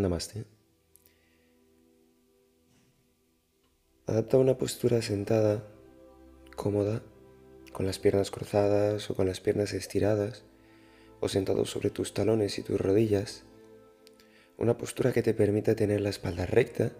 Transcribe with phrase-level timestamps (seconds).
[0.00, 0.46] Namaste.
[4.06, 5.62] Adapta una postura sentada,
[6.56, 7.02] cómoda,
[7.74, 10.44] con las piernas cruzadas o con las piernas estiradas,
[11.20, 13.44] o sentado sobre tus talones y tus rodillas.
[14.56, 16.92] Una postura que te permita tener la espalda recta,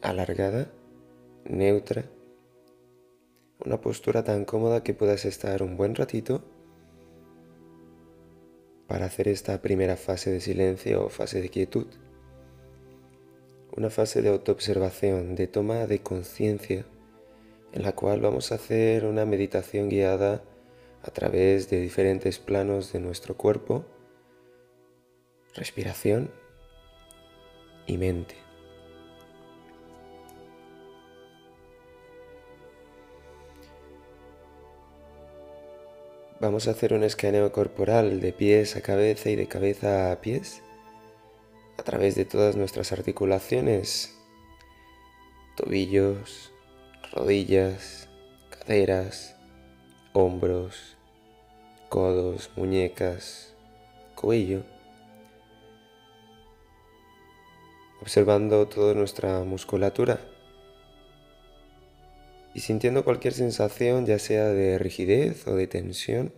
[0.00, 0.72] alargada,
[1.44, 2.06] neutra.
[3.62, 6.42] Una postura tan cómoda que puedas estar un buen ratito
[8.86, 11.88] para hacer esta primera fase de silencio o fase de quietud
[13.76, 16.84] una fase de autoobservación, de toma de conciencia,
[17.72, 20.42] en la cual vamos a hacer una meditación guiada
[21.02, 23.84] a través de diferentes planos de nuestro cuerpo,
[25.54, 26.30] respiración
[27.86, 28.34] y mente.
[36.40, 40.62] Vamos a hacer un escaneo corporal de pies a cabeza y de cabeza a pies
[41.88, 44.14] través de todas nuestras articulaciones,
[45.56, 46.52] tobillos,
[47.14, 48.10] rodillas,
[48.50, 49.34] caderas,
[50.12, 50.98] hombros,
[51.88, 53.54] codos, muñecas,
[54.14, 54.64] cuello,
[58.02, 60.20] observando toda nuestra musculatura
[62.52, 66.34] y sintiendo cualquier sensación, ya sea de rigidez o de tensión,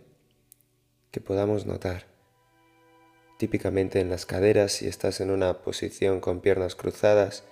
[1.11, 2.10] que podamos notar
[3.41, 7.43] típicamente en las caderas si estás en una posición con piernas cruzadas.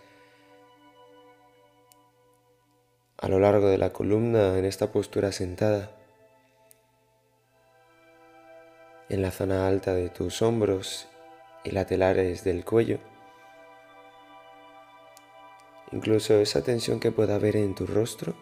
[3.17, 5.89] A lo largo de la columna, en esta postura sentada,
[9.09, 11.07] en la zona alta de tus hombros
[11.63, 12.99] y laterales del cuello,
[15.91, 18.35] incluso esa tensión que pueda haber en tu rostro,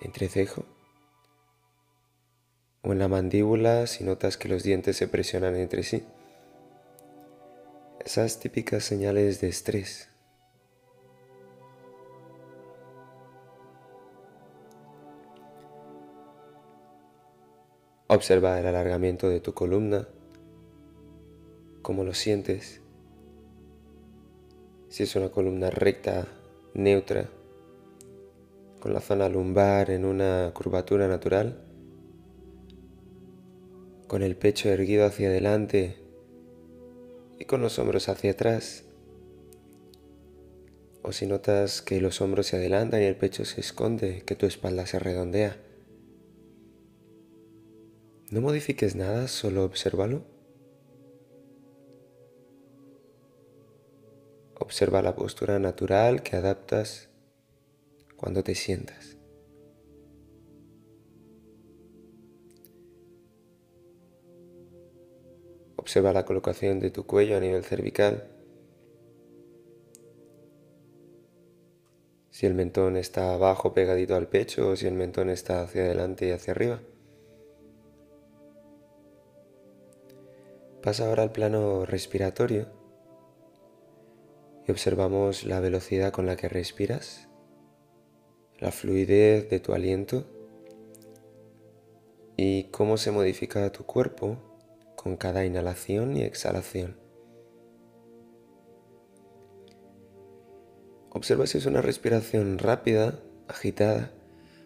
[0.00, 0.64] entrecejo,
[2.80, 6.02] o en la mandíbula si notas que los dientes se presionan entre sí
[8.04, 10.08] esas típicas señales de estrés.
[18.08, 20.08] Observa el alargamiento de tu columna,
[21.80, 22.82] cómo lo sientes,
[24.88, 26.26] si es una columna recta,
[26.74, 27.30] neutra,
[28.80, 31.64] con la zona lumbar en una curvatura natural,
[34.08, 36.01] con el pecho erguido hacia adelante
[37.42, 38.84] y con los hombros hacia atrás.
[41.02, 44.46] O si notas que los hombros se adelantan y el pecho se esconde, que tu
[44.46, 45.56] espalda se redondea.
[48.30, 50.22] No modifiques nada, solo obsérvalo.
[54.54, 57.08] Observa la postura natural que adaptas
[58.16, 59.16] cuando te sientas.
[65.92, 68.26] Observa la colocación de tu cuello a nivel cervical.
[72.30, 76.28] Si el mentón está abajo pegadito al pecho o si el mentón está hacia adelante
[76.28, 76.80] y hacia arriba.
[80.82, 82.68] Pasa ahora al plano respiratorio
[84.66, 87.28] y observamos la velocidad con la que respiras,
[88.58, 90.24] la fluidez de tu aliento
[92.38, 94.51] y cómo se modifica tu cuerpo
[95.02, 96.96] con cada inhalación y exhalación.
[101.10, 103.18] Observa si es una respiración rápida,
[103.48, 104.12] agitada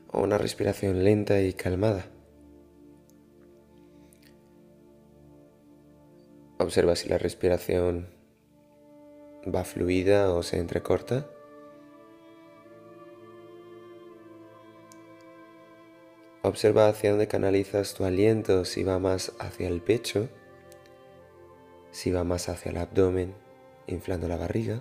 [0.09, 2.07] o una respiración lenta y calmada.
[6.59, 8.09] Observa si la respiración
[9.45, 11.27] va fluida o se entrecorta.
[16.47, 20.29] Observa hacia dónde canalizas tu aliento, si va más hacia el pecho,
[21.91, 23.35] si va más hacia el abdomen,
[23.89, 24.81] inflando la barriga.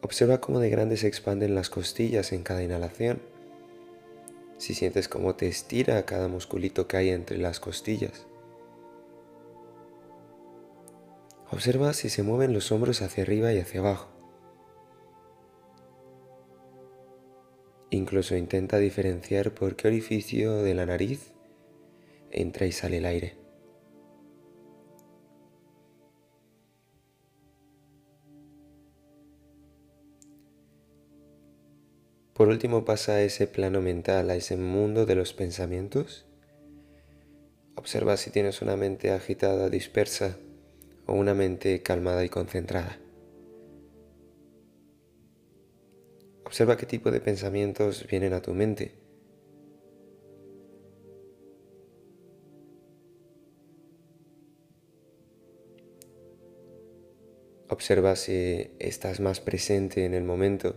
[0.00, 3.20] Observa cómo de grande se expanden las costillas en cada inhalación.
[4.58, 8.26] Si sientes cómo te estira cada musculito que hay entre las costillas.
[11.50, 14.15] Observa si se mueven los hombros hacia arriba y hacia abajo.
[17.90, 21.32] Incluso intenta diferenciar por qué orificio de la nariz
[22.30, 23.46] entra y sale el aire.
[32.34, 36.26] Por último pasa a ese plano mental, a ese mundo de los pensamientos.
[37.76, 40.36] Observa si tienes una mente agitada, dispersa
[41.06, 42.98] o una mente calmada y concentrada.
[46.46, 48.94] Observa qué tipo de pensamientos vienen a tu mente.
[57.68, 60.76] Observa si estás más presente en el momento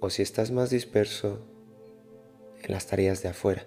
[0.00, 1.46] o si estás más disperso
[2.62, 3.66] en las tareas de afuera,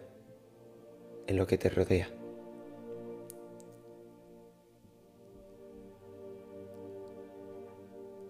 [1.27, 2.18] en lo que te rodea.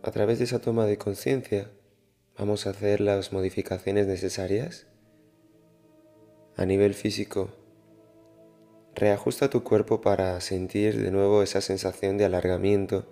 [0.02, 1.70] A través de esa toma de conciencia
[2.38, 4.88] vamos a hacer las modificaciones necesarias
[6.56, 7.50] a nivel físico.
[8.96, 13.12] Reajusta tu cuerpo para sentir de nuevo esa sensación de alargamiento,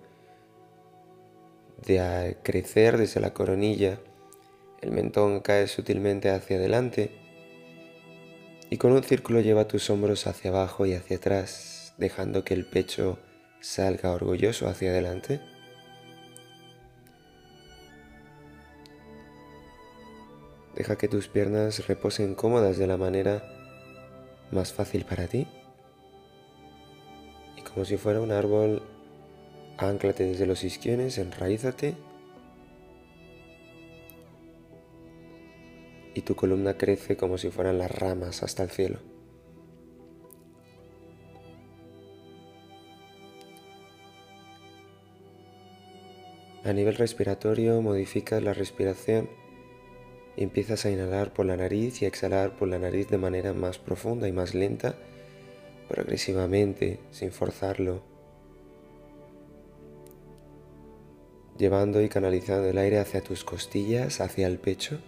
[1.86, 4.00] de crecer desde la coronilla,
[4.82, 7.12] el mentón cae sutilmente hacia adelante
[8.70, 12.66] y con un círculo lleva tus hombros hacia abajo y hacia atrás, dejando que el
[12.66, 13.20] pecho
[13.60, 15.42] salga orgulloso hacia adelante.
[20.78, 23.42] Deja que tus piernas reposen cómodas de la manera
[24.52, 25.48] más fácil para ti.
[27.58, 28.84] Y como si fuera un árbol,
[29.80, 31.96] anclate desde los isquiones, enraízate.
[36.14, 39.00] Y tu columna crece como si fueran las ramas hasta el cielo.
[46.64, 49.28] A nivel respiratorio, modifica la respiración
[50.38, 53.80] empiezas a inhalar por la nariz y a exhalar por la nariz de manera más
[53.80, 54.96] profunda y más lenta,
[55.90, 58.02] progresivamente, sin forzarlo,
[61.58, 65.00] llevando y canalizando el aire hacia tus costillas, hacia el pecho,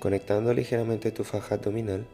[0.00, 2.06] conectando ligeramente tu faja abdominal.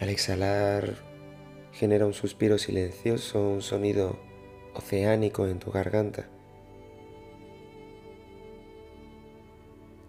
[0.00, 0.96] Al exhalar
[1.72, 4.18] genera un suspiro silencioso, un sonido
[4.74, 6.28] oceánico en tu garganta.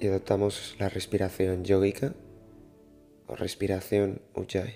[0.04, 2.14] Y adoptamos la respiración yógica
[3.28, 4.76] o respiración ujjayi.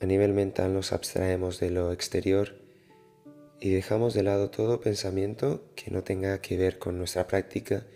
[0.00, 2.60] A nivel mental nos abstraemos de lo exterior
[3.58, 7.86] y dejamos de lado todo pensamiento que no tenga que ver con nuestra práctica,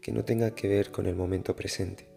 [0.00, 2.15] que no tenga que ver con el momento presente.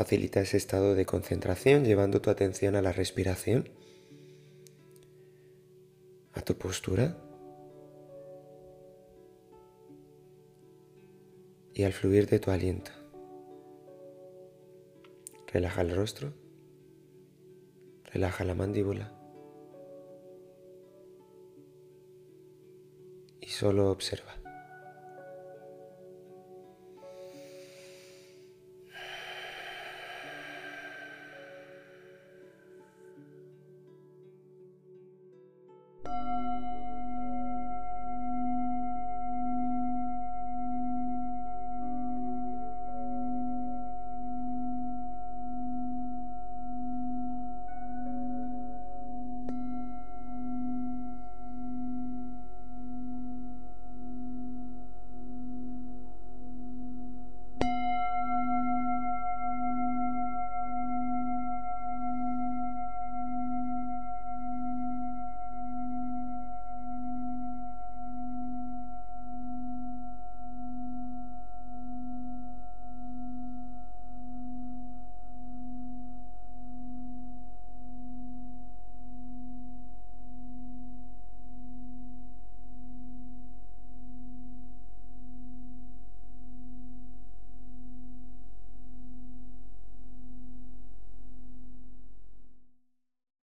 [0.00, 3.68] Facilita ese estado de concentración llevando tu atención a la respiración,
[6.32, 7.18] a tu postura
[11.74, 12.92] y al fluir de tu aliento.
[15.48, 16.32] Relaja el rostro,
[18.04, 19.12] relaja la mandíbula
[23.38, 24.39] y solo observa.